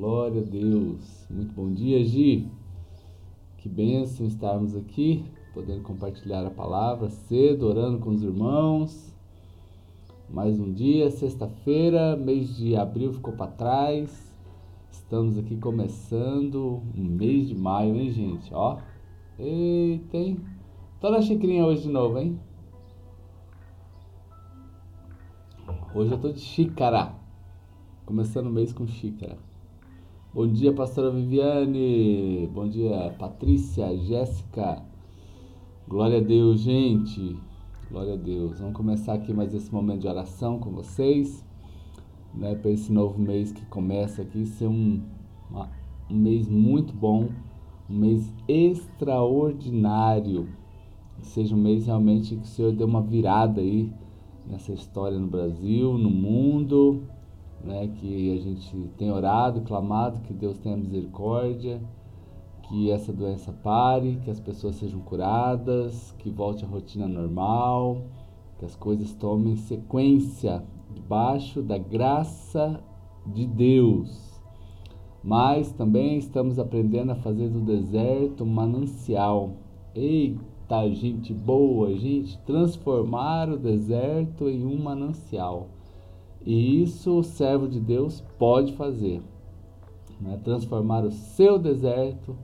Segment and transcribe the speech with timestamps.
[0.00, 1.26] Glória a Deus.
[1.28, 2.50] Muito bom dia, Gi.
[3.58, 9.14] Que bênção estarmos aqui, podendo compartilhar a palavra cedo, orando com os irmãos.
[10.30, 14.34] Mais um dia, sexta-feira, mês de abril ficou para trás.
[14.90, 18.54] Estamos aqui começando o mês de maio, hein, gente?
[18.54, 18.78] Ó.
[19.38, 20.40] Eita, hein?
[20.98, 22.40] Tô na xicrinha hoje de novo, hein?
[25.94, 27.14] Hoje eu tô de xícara.
[28.06, 29.49] Começando o mês com xícara.
[30.32, 32.48] Bom dia, pastora Viviane.
[32.54, 34.80] Bom dia, Patrícia, Jéssica.
[35.88, 37.36] Glória a Deus, gente.
[37.90, 38.60] Glória a Deus.
[38.60, 41.44] Vamos começar aqui mais esse momento de oração com vocês,
[42.32, 45.02] né, para esse novo mês que começa aqui ser um,
[45.50, 45.68] uma,
[46.08, 47.30] um mês muito bom,
[47.90, 50.48] um mês extraordinário.
[51.18, 53.92] Que seja um mês realmente que o Senhor dê uma virada aí
[54.46, 57.02] nessa história no Brasil, no mundo
[57.64, 61.80] né, que a gente tem orado, clamado que Deus tenha misericórdia,
[62.62, 68.04] que essa doença pare, que as pessoas sejam curadas, que volte à rotina normal,
[68.58, 70.62] que as coisas tomem sequência
[70.94, 72.82] debaixo da graça
[73.26, 74.40] de Deus.
[75.22, 79.56] Mas também estamos aprendendo a fazer do deserto um manancial.
[79.94, 85.68] Eita, gente boa, gente, transformar o deserto em um manancial.
[86.44, 89.22] E isso o servo de Deus pode fazer.
[90.20, 90.40] Né?
[90.42, 92.34] Transformar o seu deserto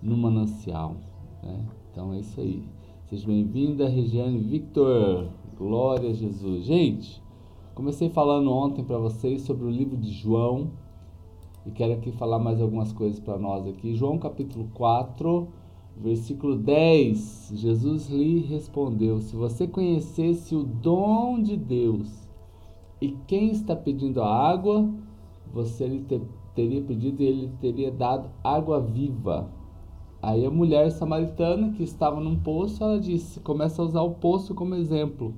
[0.00, 0.96] num manancial.
[1.42, 1.66] Né?
[1.90, 2.62] Então é isso aí.
[3.08, 5.28] Seja bem-vinda, Regiane Victor.
[5.58, 6.64] Glória a Jesus.
[6.64, 7.20] Gente,
[7.74, 10.70] comecei falando ontem para vocês sobre o livro de João.
[11.66, 13.94] E quero aqui falar mais algumas coisas para nós aqui.
[13.94, 15.48] João capítulo 4,
[15.96, 17.52] versículo 10.
[17.56, 22.19] Jesus lhe respondeu: Se você conhecesse o dom de Deus
[23.00, 24.88] e quem está pedindo a água,
[25.52, 26.20] você lhe ter,
[26.54, 29.50] teria pedido e ele teria dado água viva.
[30.22, 34.54] Aí a mulher samaritana que estava num poço, ela disse, começa a usar o poço
[34.54, 35.34] como exemplo.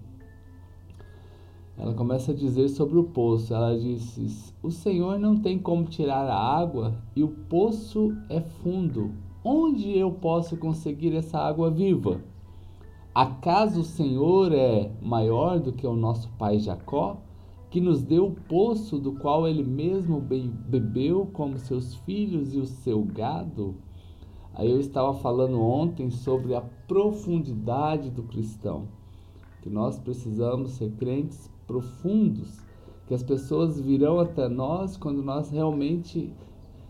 [1.79, 3.55] Ela começa a dizer sobre o poço.
[3.55, 9.13] Ela disse: O Senhor não tem como tirar a água e o poço é fundo.
[9.45, 12.23] Onde eu posso conseguir essa água viva?
[13.15, 17.22] Acaso o Senhor é maior do que o nosso pai Jacó?
[17.73, 22.67] Que nos deu o poço do qual ele mesmo bebeu, como seus filhos e o
[22.67, 23.77] seu gado.
[24.55, 28.89] Aí eu estava falando ontem sobre a profundidade do cristão,
[29.63, 32.61] que nós precisamos ser crentes profundos,
[33.07, 36.31] que as pessoas virão até nós quando nós realmente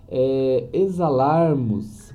[0.09, 2.13] é, exalarmos,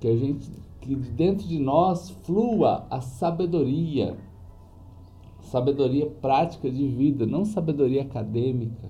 [0.00, 0.50] que a gente,
[0.80, 4.18] que dentro de nós flua a sabedoria
[5.48, 8.88] sabedoria prática de vida, não sabedoria acadêmica,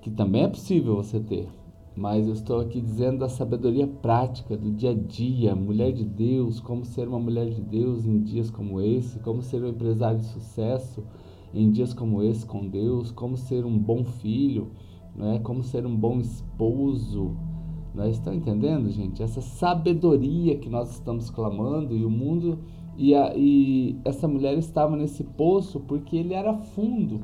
[0.00, 1.48] que também é possível você ter.
[1.96, 6.60] Mas eu estou aqui dizendo da sabedoria prática do dia a dia, mulher de Deus,
[6.60, 10.26] como ser uma mulher de Deus em dias como esse, como ser um empresário de
[10.26, 11.02] sucesso
[11.54, 14.72] em dias como esse com Deus, como ser um bom filho,
[15.14, 15.38] né?
[15.42, 17.34] como ser um bom esposo.
[17.94, 18.10] Né?
[18.10, 19.22] Estão entendendo, gente?
[19.22, 22.58] Essa sabedoria que nós estamos clamando e o mundo
[22.96, 27.20] e, a, e essa mulher estava nesse poço porque ele era fundo,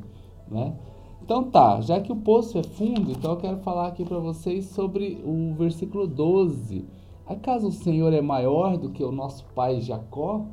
[0.50, 0.77] né?
[1.25, 4.66] Então tá, já que o poço é fundo, então eu quero falar aqui para vocês
[4.66, 6.84] sobre o versículo 12.
[7.27, 10.44] Acaso o Senhor é maior do que o nosso pai Jacó,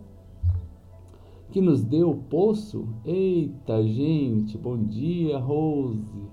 [1.51, 2.87] que nos deu o poço?
[3.03, 6.29] Eita, gente, bom dia, Rose.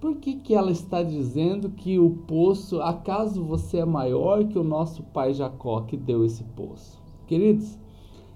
[0.00, 4.64] Por que, que ela está dizendo que o poço, acaso você é maior que o
[4.64, 7.02] nosso pai Jacó que deu esse poço?
[7.26, 7.76] Queridos,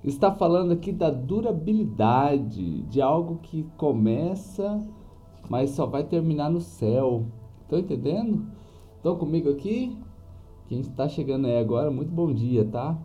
[0.02, 4.82] está falando aqui da durabilidade, de algo que começa,
[5.48, 7.26] mas só vai terminar no céu.
[7.62, 8.46] Estão entendendo?
[8.96, 9.96] Estão comigo aqui?
[10.68, 12.96] Quem está chegando aí agora, muito bom dia, tá?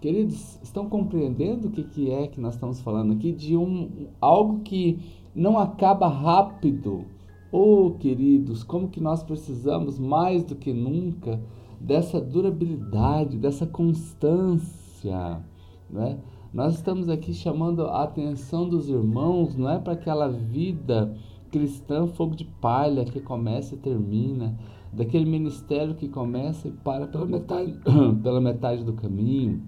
[0.00, 3.30] Queridos, estão compreendendo o que, que é que nós estamos falando aqui?
[3.30, 4.98] De um, algo que
[5.34, 7.04] não acaba rápido.
[7.52, 11.40] Oh, queridos, como que nós precisamos mais do que nunca
[11.80, 15.40] dessa durabilidade, dessa constância,
[15.88, 16.18] né?
[16.52, 21.16] Nós estamos aqui chamando a atenção dos irmãos, não é para aquela vida
[21.50, 24.54] cristã fogo de palha que começa e termina,
[24.92, 27.74] daquele ministério que começa e para pela metade,
[28.22, 29.62] pela metade do caminho.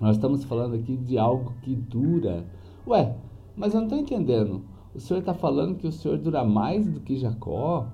[0.00, 2.46] Nós estamos falando aqui de algo que dura.
[2.86, 3.14] Ué,
[3.54, 4.62] mas eu não estou entendendo.
[4.94, 7.88] O senhor está falando que o senhor dura mais do que Jacó?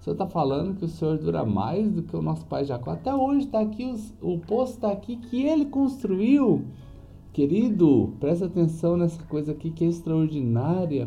[0.00, 2.92] O senhor está falando que o senhor dura mais do que o nosso pai Jacó?
[2.92, 6.64] Até hoje está aqui, os, o poço está aqui que ele construiu
[7.36, 11.06] Querido, presta atenção nessa coisa aqui que é extraordinária.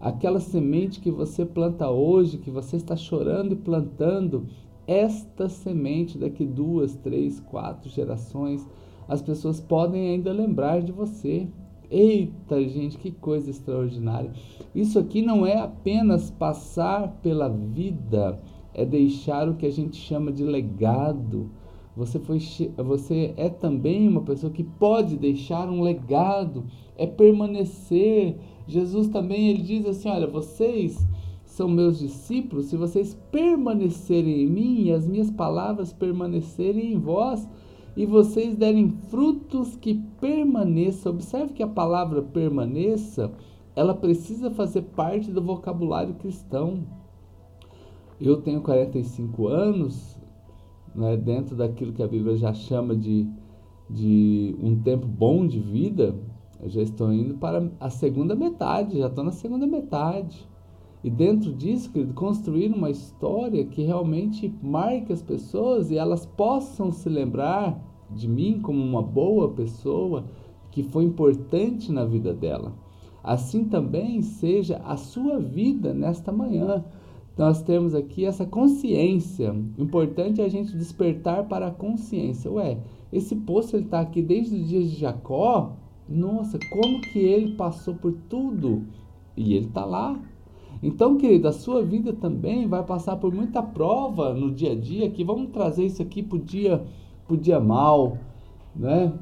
[0.00, 4.46] aquela semente que você planta hoje, que você está chorando e plantando,
[4.86, 8.64] esta semente daqui duas, três, quatro gerações,
[9.08, 11.48] as pessoas podem ainda lembrar de você.
[11.90, 14.30] Eita, gente, que coisa extraordinária.
[14.72, 18.40] Isso aqui não é apenas passar pela vida,
[18.72, 21.50] é deixar o que a gente chama de legado.
[21.96, 22.40] Você, foi,
[22.76, 26.64] você é também uma pessoa que pode deixar um legado,
[26.96, 28.36] é permanecer.
[28.66, 31.06] Jesus também ele diz assim: olha, vocês
[31.44, 37.48] são meus discípulos se vocês permanecerem em mim e as minhas palavras permanecerem em vós
[37.96, 41.12] e vocês derem frutos que permaneçam.
[41.12, 43.30] Observe que a palavra permaneça,
[43.76, 46.84] ela precisa fazer parte do vocabulário cristão.
[48.20, 50.13] Eu tenho 45 anos,
[50.94, 53.26] né, dentro daquilo que a Bíblia já chama de,
[53.88, 56.14] de um tempo bom de vida,
[56.60, 60.48] eu já estou indo para a segunda metade, já estou na segunda metade.
[61.02, 66.90] E dentro disso, querido, construir uma história que realmente marque as pessoas e elas possam
[66.90, 67.78] se lembrar
[68.10, 70.24] de mim como uma boa pessoa
[70.70, 72.72] que foi importante na vida dela.
[73.22, 76.84] Assim também seja a sua vida nesta manhã
[77.36, 79.54] nós temos aqui essa consciência.
[79.76, 82.50] Importante é a gente despertar para a consciência.
[82.50, 82.78] Ué,
[83.12, 85.72] esse poço ele está aqui desde os dias de Jacó.
[86.08, 88.82] Nossa, como que ele passou por tudo?
[89.36, 90.20] E ele está lá.
[90.82, 95.10] Então, querido, a sua vida também vai passar por muita prova no dia a dia.
[95.10, 96.84] Que vamos trazer isso aqui para o dia,
[97.40, 98.18] dia mal,
[98.76, 99.12] né?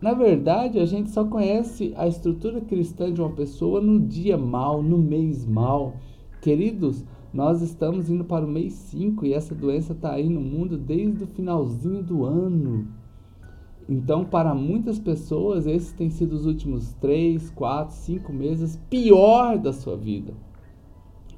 [0.00, 4.82] Na verdade, a gente só conhece a estrutura cristã de uma pessoa no dia mal,
[4.82, 5.94] no mês mal.
[6.40, 10.76] Queridos, nós estamos indo para o mês 5 e essa doença está aí no mundo
[10.76, 12.86] desde o finalzinho do ano.
[13.88, 19.72] Então, para muitas pessoas, esses têm sido os últimos 3, 4, 5 meses pior da
[19.72, 20.34] sua vida.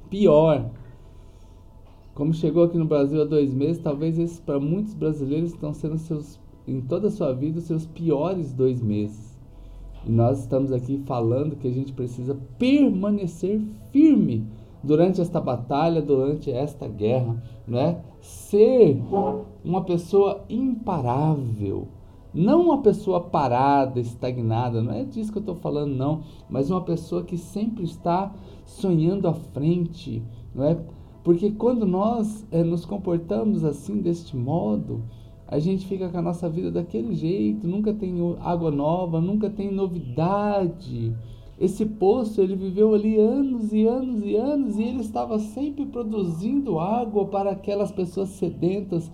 [0.09, 0.69] Pior.
[2.13, 5.97] Como chegou aqui no Brasil há dois meses, talvez esses para muitos brasileiros estão sendo
[5.97, 9.37] seus, em toda a sua vida, os seus piores dois meses.
[10.05, 14.45] E nós estamos aqui falando que a gente precisa permanecer firme
[14.85, 18.01] durante esta batalha, durante esta guerra, né?
[18.21, 19.01] Ser
[19.63, 21.87] uma pessoa imparável,
[22.33, 26.81] não uma pessoa parada, estagnada, não é disso que eu estou falando, não, mas uma
[26.81, 28.33] pessoa que sempre está
[28.63, 30.21] sonhando à frente,
[30.53, 30.77] não é?
[31.23, 35.03] Porque quando nós é, nos comportamos assim, deste modo,
[35.47, 39.71] a gente fica com a nossa vida daquele jeito, nunca tem água nova, nunca tem
[39.71, 41.15] novidade.
[41.59, 46.79] Esse poço ele viveu ali anos e anos e anos e ele estava sempre produzindo
[46.79, 49.09] água para aquelas pessoas sedentas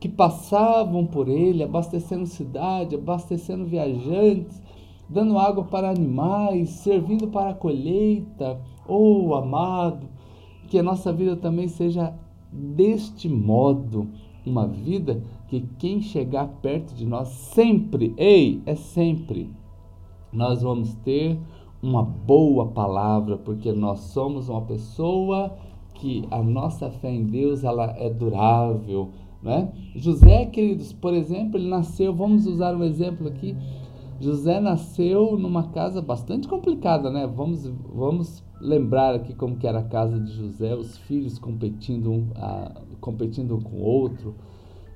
[0.00, 4.62] que passavam por ele, abastecendo cidade, abastecendo viajantes,
[5.08, 8.60] dando água para animais, servindo para a colheita.
[8.88, 10.08] Oh, amado,
[10.68, 12.14] que a nossa vida também seja
[12.50, 14.08] deste modo,
[14.44, 19.50] uma vida que quem chegar perto de nós sempre, ei, é sempre,
[20.32, 21.38] nós vamos ter
[21.86, 25.56] uma boa palavra, porque nós somos uma pessoa
[25.94, 29.10] que a nossa fé em Deus ela é durável,
[29.42, 29.72] né?
[29.94, 33.56] José, queridos, por exemplo, ele nasceu, vamos usar um exemplo aqui.
[34.18, 37.26] José nasceu numa casa bastante complicada, né?
[37.26, 42.26] Vamos, vamos lembrar aqui como que era a casa de José, os filhos competindo um,
[42.34, 44.34] a, competindo um com o outro,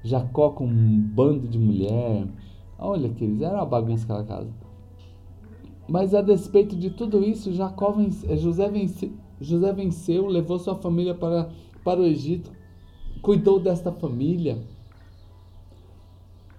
[0.03, 2.27] Jacó com um bando de mulher.
[2.79, 4.70] Olha, queridos, era uma bagunça aquela casa.
[5.91, 10.77] Mas a despeito de tudo isso, Jacó vence, eh, José, vence, José venceu, levou sua
[10.77, 11.51] família para,
[11.83, 12.53] para o Egito,
[13.21, 14.63] cuidou desta família.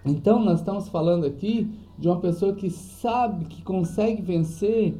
[0.05, 4.99] Então, nós estamos falando aqui de uma pessoa que sabe, que consegue vencer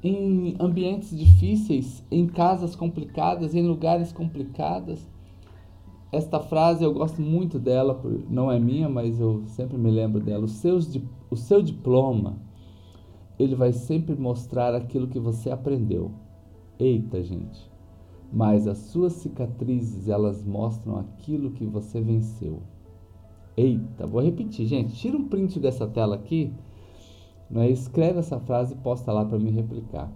[0.00, 5.00] em ambientes difíceis, em casas complicadas, em lugares complicados.
[6.12, 10.44] Esta frase eu gosto muito dela, não é minha, mas eu sempre me lembro dela.
[10.44, 12.51] O, o seu diploma
[13.38, 16.12] ele vai sempre mostrar aquilo que você aprendeu.
[16.78, 17.70] Eita, gente.
[18.32, 22.62] Mas as suas cicatrizes, elas mostram aquilo que você venceu.
[23.56, 24.94] Eita, vou repetir, gente.
[24.94, 26.52] Tira um print dessa tela aqui,
[27.50, 27.68] né?
[27.70, 30.10] escreve essa frase e posta lá para me replicar.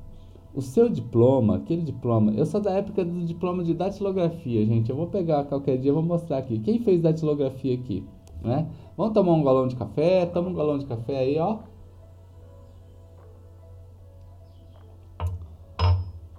[0.55, 4.89] O seu diploma, aquele diploma, eu sou da época do diploma de datilografia, gente.
[4.89, 6.59] Eu vou pegar qualquer dia, vou mostrar aqui.
[6.59, 8.03] Quem fez datilografia aqui,
[8.43, 8.67] né?
[8.97, 11.59] Vamos tomar um galão de café, toma um galão de café aí, ó.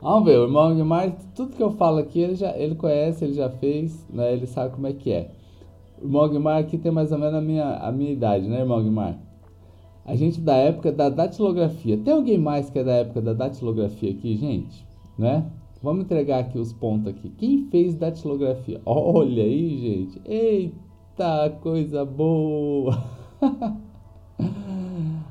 [0.08, 3.34] Vamos ver, o irmão Guimar, tudo que eu falo aqui, ele, já, ele conhece, ele
[3.34, 4.32] já fez, né?
[4.32, 5.32] Ele sabe como é que é.
[6.02, 8.82] O irmão Guimar aqui tem mais ou menos a minha, a minha idade, né, irmão
[8.82, 9.20] Guimar?
[10.06, 11.98] A gente da época da datilografia.
[11.98, 14.88] Tem alguém mais que é da época da datilografia aqui, gente?
[15.18, 15.52] né?
[15.84, 17.30] Vamos entregar aqui os pontos aqui.
[17.32, 18.80] Quem fez datilografia?
[18.86, 20.22] Olha aí, gente.
[20.24, 22.98] Eita, coisa boa.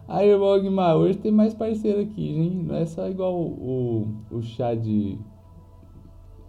[0.09, 2.65] Aí, irmão Guimar, hoje tem mais parceiro aqui, hein?
[2.65, 5.19] Não é só igual o, o, o chá de...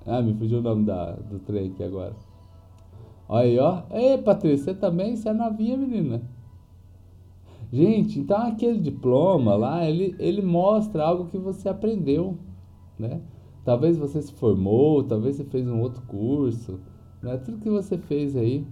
[0.05, 2.15] Ah, me fugiu o nome da, do trem aqui agora.
[3.27, 3.81] Olha aí, ó.
[3.91, 5.15] Ei, Patrícia, você também?
[5.15, 6.21] Você é novinha, menina?
[7.73, 12.37] Gente, então aquele diploma lá, ele, ele mostra algo que você aprendeu,
[12.97, 13.21] né?
[13.65, 16.79] Talvez você se formou, talvez você fez um outro curso,
[17.21, 17.35] né?
[17.37, 18.65] Tudo que você fez aí,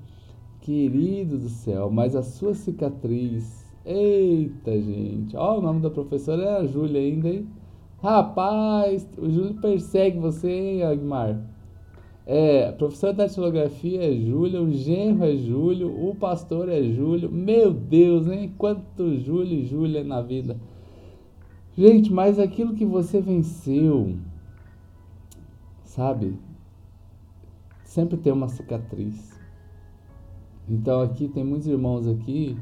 [0.62, 6.58] querido do céu, mas a sua cicatriz, eita gente, ó, o nome da professora é
[6.58, 7.48] a Júlia ainda, hein?
[8.02, 11.40] Rapaz, o Júlio persegue você, hein, Agmar?
[12.28, 17.32] É, professor da datilografia é Júlio, o genro é Júlio, o pastor é Júlio.
[17.32, 18.52] Meu Deus, hein?
[18.58, 20.60] Quanto Júlio e Júlia na vida.
[21.78, 24.16] Gente, mas aquilo que você venceu,
[25.84, 26.40] sabe?
[27.84, 29.40] Sempre tem uma cicatriz.
[30.68, 32.58] Então aqui tem muitos irmãos aqui,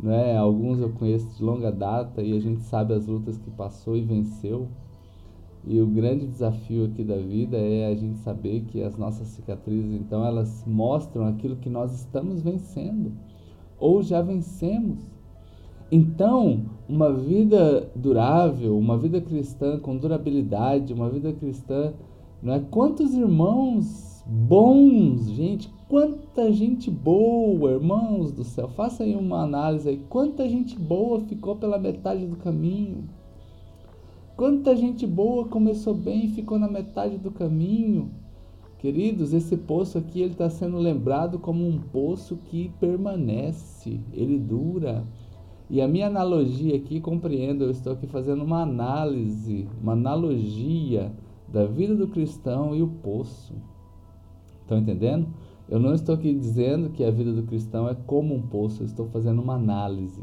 [0.00, 0.36] né?
[0.36, 4.02] Alguns eu conheço de longa data e a gente sabe as lutas que passou e
[4.02, 4.68] venceu.
[5.66, 9.94] E o grande desafio aqui da vida é a gente saber que as nossas cicatrizes,
[9.94, 13.12] então, elas mostram aquilo que nós estamos vencendo
[13.78, 14.98] ou já vencemos.
[15.90, 21.92] Então, uma vida durável, uma vida cristã com durabilidade, uma vida cristã,
[22.42, 22.60] não é?
[22.60, 28.66] Quantos irmãos bons, gente, quanta gente boa, irmãos do céu.
[28.66, 33.04] Faça aí uma análise aí, quanta gente boa ficou pela metade do caminho.
[34.36, 38.10] Quanta gente boa começou bem e ficou na metade do caminho.
[38.78, 45.06] Queridos, esse poço aqui ele está sendo lembrado como um poço que permanece, ele dura.
[45.70, 51.12] E a minha analogia aqui, compreendo, eu estou aqui fazendo uma análise, uma analogia
[51.46, 53.54] da vida do cristão e o poço.
[54.60, 55.28] Estão entendendo?
[55.68, 58.86] Eu não estou aqui dizendo que a vida do cristão é como um poço, eu
[58.86, 60.22] estou fazendo uma análise.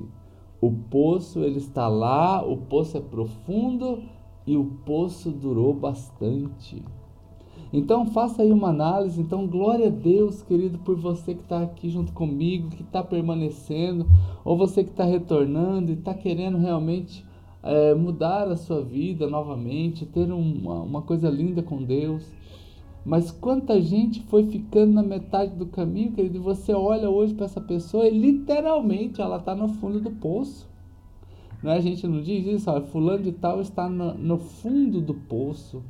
[0.61, 4.03] O poço ele está lá, o poço é profundo
[4.45, 6.83] e o poço durou bastante.
[7.73, 9.19] Então faça aí uma análise.
[9.19, 14.05] Então glória a Deus, querido, por você que está aqui junto comigo, que está permanecendo,
[14.45, 17.25] ou você que está retornando e está querendo realmente
[17.63, 22.40] é, mudar a sua vida novamente, ter uma, uma coisa linda com Deus.
[23.03, 27.45] Mas quanta gente foi ficando na metade do caminho, querido, e você olha hoje para
[27.45, 30.69] essa pessoa e literalmente ela está no fundo do poço.
[31.63, 31.77] Não é?
[31.77, 35.83] A gente não diz isso, ó, fulano de tal está no, no fundo do poço.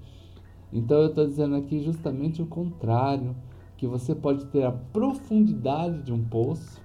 [0.72, 3.36] Então eu estou dizendo aqui justamente o contrário,
[3.76, 6.80] que você pode ter a profundidade de um poço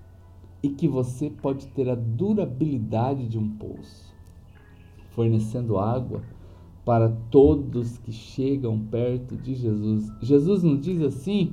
[0.63, 4.13] e que você pode ter a durabilidade de um poço,
[5.11, 6.23] fornecendo água
[6.87, 10.09] para todos que chegam perto de Jesus.
[10.23, 11.53] Jesus nos diz assim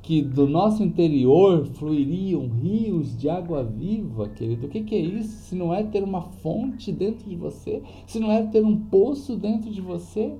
[0.00, 4.66] que do nosso interior fluiriam rios de água viva, querido.
[4.66, 5.42] O que, é isso?
[5.42, 9.36] Se não é ter uma fonte dentro de você, se não é ter um poço
[9.36, 10.32] dentro de você.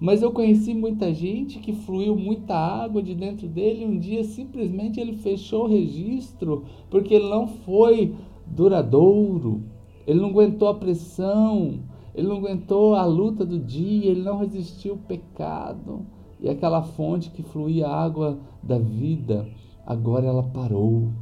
[0.00, 5.00] Mas eu conheci muita gente que fluiu muita água de dentro dele um dia simplesmente
[5.00, 8.14] ele fechou o registro porque ele não foi
[8.46, 9.62] duradouro,
[10.06, 11.80] ele não aguentou a pressão,
[12.18, 16.04] ele não aguentou a luta do dia, ele não resistiu ao pecado.
[16.40, 19.46] E aquela fonte que fluía água da vida,
[19.86, 21.12] agora ela parou.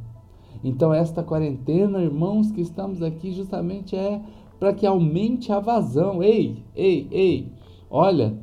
[0.63, 4.19] Então, esta quarentena, irmãos, que estamos aqui justamente é
[4.59, 6.23] para que aumente a vazão.
[6.23, 7.51] Ei, ei, ei,
[7.91, 8.35] olha,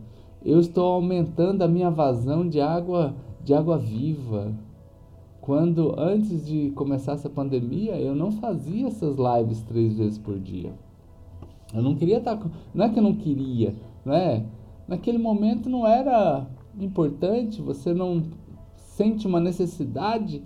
[0.44, 4.54] eu estou aumentando a minha vazão de água, de água viva.
[5.40, 10.72] Quando antes de começar essa pandemia, eu não fazia essas lives três vezes por dia.
[11.74, 12.36] Eu não queria estar.
[12.36, 14.46] Tá não é que eu não queria, não é?
[14.86, 16.46] Naquele momento não era
[16.78, 18.22] importante, você não
[18.76, 20.42] sente uma necessidade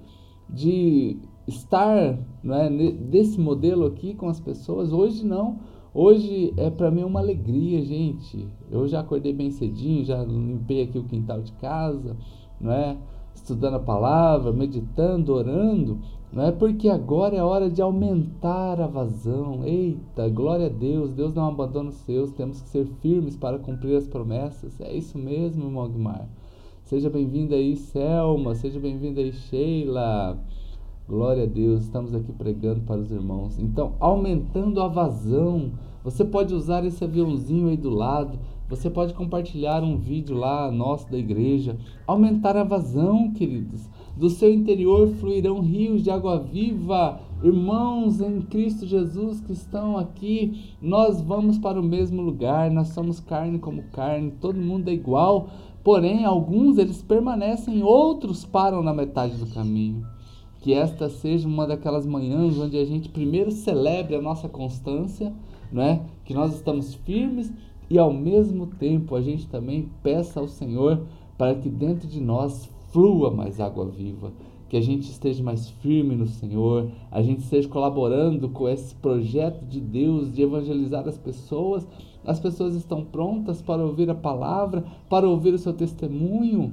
[0.49, 4.93] de estar não é, desse modelo aqui com as pessoas.
[4.93, 5.59] Hoje não.
[5.93, 8.47] Hoje é para mim uma alegria, gente.
[8.71, 12.17] Eu já acordei bem cedinho, já limpei aqui o quintal de casa,
[12.61, 12.97] não é?
[13.39, 15.99] Estudando a palavra, meditando, orando.
[16.33, 19.65] Não é porque agora é hora de aumentar a vazão.
[19.65, 21.13] Eita, glória a Deus.
[21.13, 22.33] Deus não abandona os seus.
[22.33, 24.79] Temos que ser firmes para cumprir as promessas.
[24.81, 26.29] É isso mesmo, irmão.
[26.85, 28.55] Seja bem-vinda aí, Selma.
[28.55, 30.39] Seja bem-vinda aí, Sheila.
[31.09, 31.83] Glória a Deus.
[31.83, 33.59] Estamos aqui pregando para os irmãos.
[33.59, 35.71] Então, aumentando a vazão.
[36.05, 38.39] Você pode usar esse aviãozinho aí do lado.
[38.69, 41.77] Você pode compartilhar um vídeo lá nosso da igreja.
[42.07, 47.21] Aumentar a vazão, queridos do seu interior fluirão rios de água viva.
[47.41, 53.21] irmãos em Cristo Jesus que estão aqui, nós vamos para o mesmo lugar, nós somos
[53.21, 55.49] carne como carne, todo mundo é igual,
[55.85, 60.05] porém alguns eles permanecem, outros param na metade do caminho.
[60.61, 65.33] Que esta seja uma daquelas manhãs onde a gente primeiro celebre a nossa constância,
[65.73, 66.03] não é?
[66.25, 67.53] Que nós estamos firmes
[67.91, 71.03] e ao mesmo tempo a gente também peça ao Senhor
[71.37, 74.33] para que dentro de nós flua mais água viva,
[74.69, 79.65] que a gente esteja mais firme no Senhor, a gente esteja colaborando com esse projeto
[79.65, 81.87] de Deus de evangelizar as pessoas.
[82.25, 86.73] As pessoas estão prontas para ouvir a palavra, para ouvir o seu testemunho.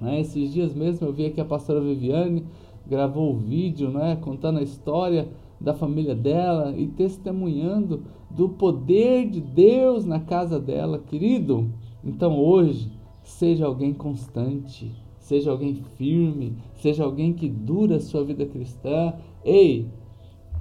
[0.00, 0.20] Né?
[0.20, 2.44] Esses dias mesmo eu vi aqui a pastora Viviane
[2.88, 5.28] gravou o vídeo, né, contando a história
[5.60, 8.02] da família dela e testemunhando
[8.36, 11.70] do poder de Deus na casa dela, querido.
[12.04, 18.44] Então hoje seja alguém constante, seja alguém firme, seja alguém que dura a sua vida
[18.44, 19.14] cristã.
[19.42, 19.88] Ei,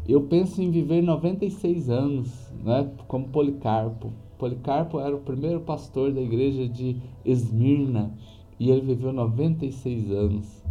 [0.07, 2.31] eu penso em viver 96 anos,
[2.63, 4.13] né, como Policarpo.
[4.37, 8.13] Policarpo era o primeiro pastor da igreja de Esmirna
[8.57, 10.63] e ele viveu 96 anos.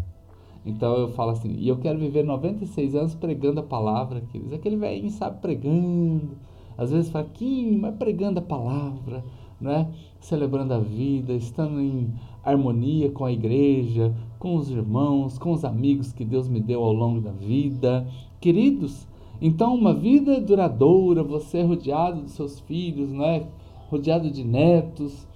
[0.65, 4.55] Então eu falo assim, e eu quero viver 96 anos pregando a palavra, queridos.
[4.55, 6.31] Aquele velhinho sabe pregando,
[6.77, 9.25] às vezes fraquinho, mas pregando a palavra,
[9.61, 9.91] né?
[10.21, 12.13] Celebrando a vida, estando em
[12.43, 16.93] harmonia com a igreja, com os irmãos, com os amigos que Deus me deu ao
[16.93, 18.07] longo da vida.
[18.41, 19.07] Queridos,
[19.41, 23.47] então uma vida duradoura, você é rodeado dos seus filhos, né?
[23.89, 25.27] Rodeado de netos,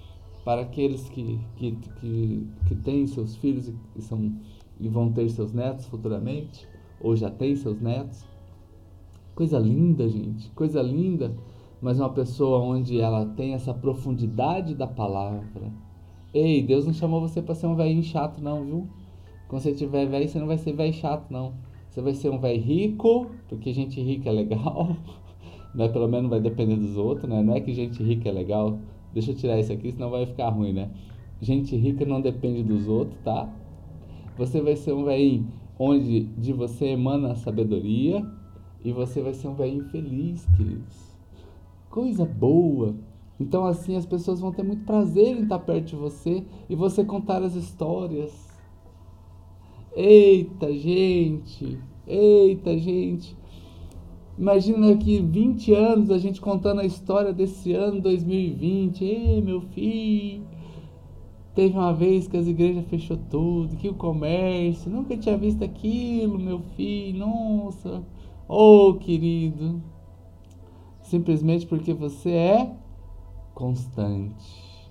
[0.44, 4.32] para aqueles que, que, que, que têm seus filhos e são
[4.80, 6.66] e vão ter seus netos futuramente,
[7.00, 8.24] ou já tem seus netos.
[9.38, 11.32] Coisa linda, gente, coisa linda,
[11.80, 15.70] mas uma pessoa onde ela tem essa profundidade da palavra.
[16.34, 18.88] Ei, Deus não chamou você para ser um velhinho chato, não, viu?
[19.46, 21.52] Quando você tiver velho, você não vai ser velho chato, não.
[21.88, 24.96] Você vai ser um velho rico, porque gente rica é legal,
[25.72, 25.88] né?
[25.88, 27.40] Pelo menos vai depender dos outros, né?
[27.40, 28.80] Não é que gente rica é legal.
[29.14, 30.90] Deixa eu tirar isso aqui, senão vai ficar ruim, né?
[31.40, 33.48] Gente rica não depende dos outros, tá?
[34.36, 35.46] Você vai ser um velhinho
[35.78, 38.26] onde de você emana sabedoria
[38.84, 41.16] e você vai ser um velhinho feliz, queridos.
[41.90, 42.94] Coisa boa.
[43.40, 47.04] Então assim as pessoas vão ter muito prazer em estar perto de você e você
[47.04, 48.48] contar as histórias.
[49.94, 51.78] Eita, gente.
[52.06, 53.36] Eita, gente.
[54.36, 59.04] Imagina que 20 anos a gente contando a história desse ano 2020.
[59.04, 60.46] Ei, meu filho,
[61.58, 66.38] Teve uma vez que as igrejas fechou tudo, que o comércio, nunca tinha visto aquilo,
[66.38, 68.00] meu filho, nossa.
[68.50, 69.82] Oh, querido.
[71.02, 72.76] Simplesmente porque você é
[73.54, 74.82] constante.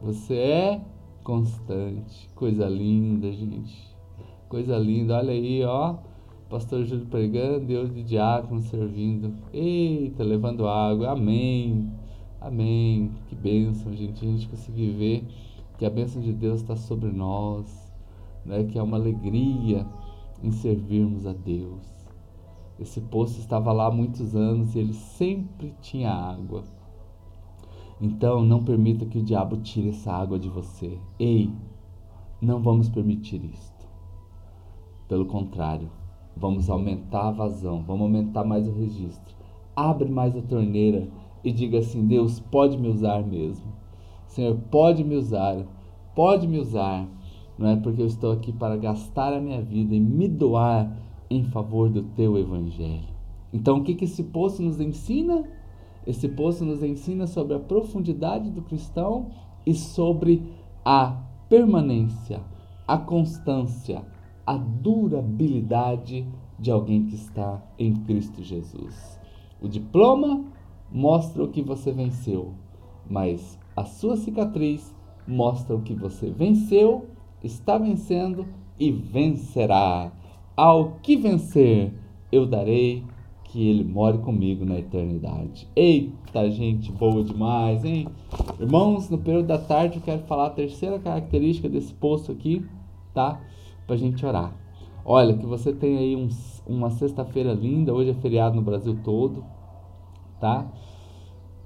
[0.00, 0.80] Você é
[1.22, 2.30] constante.
[2.34, 3.94] Coisa linda, gente.
[4.48, 5.18] Coisa linda.
[5.18, 5.96] Olha aí, ó.
[6.48, 9.34] Pastor Júlio pregando e eu de diácono servindo.
[9.52, 11.10] Eita, levando água.
[11.10, 11.92] Amém.
[12.40, 13.10] Amém.
[13.28, 14.24] Que bênção, gente.
[14.24, 15.26] A gente conseguir ver
[15.76, 17.92] que a bênção de Deus está sobre nós,
[18.44, 18.64] né?
[18.64, 19.86] que é uma alegria
[20.42, 22.01] em servirmos a Deus.
[22.82, 26.64] Esse poço estava lá há muitos anos e ele sempre tinha água.
[28.00, 30.98] Então não permita que o diabo tire essa água de você.
[31.16, 31.48] Ei,
[32.40, 33.86] não vamos permitir isto.
[35.06, 35.88] Pelo contrário,
[36.36, 39.32] vamos aumentar a vazão, vamos aumentar mais o registro.
[39.76, 41.08] Abre mais a torneira
[41.44, 43.72] e diga assim: Deus pode me usar mesmo.
[44.26, 45.64] Senhor, pode me usar,
[46.16, 47.06] pode me usar,
[47.56, 50.90] não é porque eu estou aqui para gastar a minha vida e me doar
[51.32, 53.08] em favor do teu evangelho.
[53.52, 55.44] Então, o que, que esse poço nos ensina?
[56.06, 59.30] Esse poço nos ensina sobre a profundidade do cristão
[59.64, 60.42] e sobre
[60.84, 62.40] a permanência,
[62.86, 64.04] a constância,
[64.46, 66.26] a durabilidade
[66.58, 69.18] de alguém que está em Cristo Jesus.
[69.60, 70.44] O diploma
[70.90, 72.52] mostra o que você venceu,
[73.08, 74.94] mas a sua cicatriz
[75.26, 77.06] mostra o que você venceu,
[77.42, 78.46] está vencendo
[78.78, 80.12] e vencerá.
[80.64, 81.92] Ao que vencer,
[82.30, 83.04] eu darei
[83.46, 85.66] que ele more comigo na eternidade.
[85.74, 88.06] Eita, gente boa demais, hein?
[88.60, 92.64] Irmãos, no período da tarde eu quero falar a terceira característica desse poço aqui,
[93.12, 93.40] tá?
[93.88, 94.56] Pra gente orar.
[95.04, 96.28] Olha, que você tenha aí um,
[96.64, 99.44] uma sexta-feira linda, hoje é feriado no Brasil todo,
[100.38, 100.70] tá?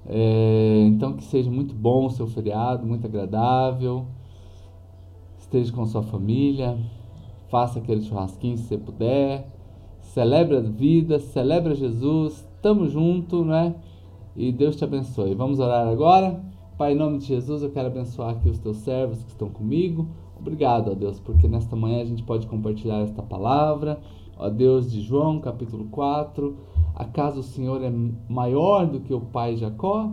[0.07, 4.07] É, então que seja muito bom o seu feriado, muito agradável.
[5.37, 6.79] Esteja com sua família,
[7.49, 9.47] faça aquele churrasquinho se você puder.
[10.01, 13.75] Celebre a vida, celebre Jesus, tamo junto, né?
[14.35, 15.33] E Deus te abençoe.
[15.35, 16.41] Vamos orar agora?
[16.77, 20.07] Pai, em nome de Jesus, eu quero abençoar aqui os teus servos que estão comigo.
[20.39, 23.99] Obrigado, ó Deus, porque nesta manhã a gente pode compartilhar esta palavra.
[24.37, 26.55] Ó Deus de João, capítulo 4,
[26.95, 27.91] acaso o Senhor é
[28.29, 30.11] maior do que o pai Jacó?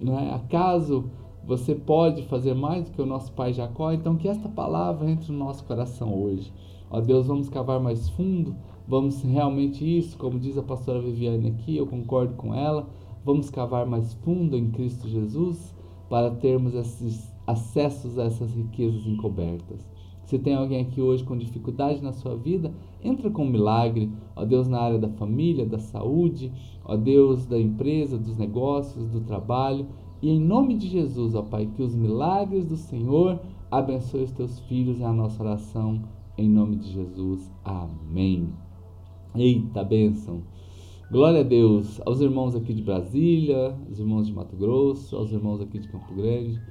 [0.00, 0.34] Não é?
[0.34, 1.04] Acaso
[1.44, 3.92] você pode fazer mais do que o nosso pai Jacó?
[3.92, 6.52] Então que esta palavra entre no nosso coração hoje.
[6.90, 8.54] Ó Deus, vamos cavar mais fundo,
[8.86, 12.86] vamos realmente isso, como diz a pastora Viviane aqui, eu concordo com ela,
[13.24, 15.74] vamos cavar mais fundo em Cristo Jesus
[16.08, 19.90] para termos esses acessos a essas riquezas encobertas.
[20.24, 24.44] Se tem alguém aqui hoje com dificuldade na sua vida, entra com um milagre, ó
[24.44, 26.52] Deus, na área da família, da saúde,
[26.84, 29.86] ó Deus, da empresa, dos negócios, do trabalho.
[30.22, 34.60] E em nome de Jesus, ó Pai, que os milagres do Senhor abençoe os teus
[34.60, 36.00] filhos, é a nossa oração,
[36.38, 37.50] em nome de Jesus.
[37.64, 38.48] Amém.
[39.34, 40.42] Eita bênção.
[41.10, 45.60] Glória a Deus aos irmãos aqui de Brasília, aos irmãos de Mato Grosso, aos irmãos
[45.60, 46.62] aqui de Campo Grande.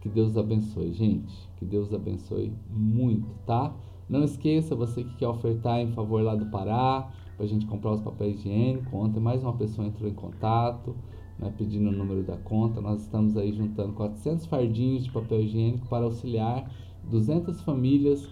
[0.00, 1.34] Que Deus abençoe, gente.
[1.56, 3.74] Que Deus abençoe muito, tá?
[4.08, 7.90] Não esqueça, você que quer ofertar em favor lá do Pará, para a gente comprar
[7.90, 8.94] os papéis higiênicos.
[8.94, 10.94] Ontem mais uma pessoa entrou em contato,
[11.38, 12.80] né, pedindo o número da conta.
[12.80, 16.70] Nós estamos aí juntando 400 fardinhos de papel higiênico para auxiliar
[17.04, 18.28] 200 famílias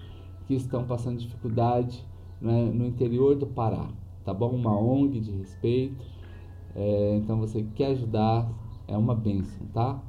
[0.47, 2.05] que estão passando dificuldade
[2.41, 3.89] né, no interior do Pará,
[4.25, 4.51] tá bom?
[4.51, 6.05] Uma ONG de respeito.
[6.75, 8.51] É, então você quer ajudar,
[8.89, 10.03] é uma bênção, tá?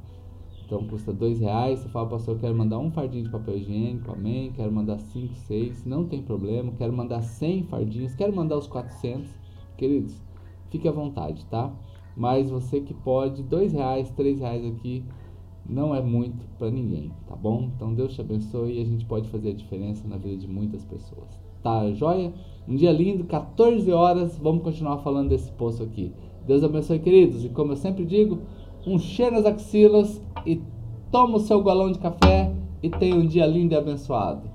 [0.66, 1.80] Então custa dois reais.
[1.80, 4.50] Você fala, pastor, eu quero mandar um fardinho de papel higiênico, amém.
[4.52, 6.72] Quero mandar cinco, seis, não tem problema.
[6.72, 9.30] Quero mandar cem fardinhos, quero mandar os 400.
[9.76, 10.20] Queridos,
[10.70, 11.72] fique à vontade, tá?
[12.16, 15.04] Mas você que pode, dois reais, três reais aqui,
[15.68, 17.70] não é muito para ninguém, tá bom?
[17.74, 20.84] Então Deus te abençoe e a gente pode fazer a diferença na vida de muitas
[20.84, 21.28] pessoas.
[21.62, 22.32] Tá joia?
[22.68, 26.12] Um dia lindo, 14 horas, vamos continuar falando desse poço aqui.
[26.46, 27.44] Deus abençoe, queridos.
[27.44, 28.40] E como eu sempre digo,
[28.86, 30.60] um cheiro nas axilas e
[31.10, 34.50] toma o seu galão de café e tenha um dia lindo e abençoado.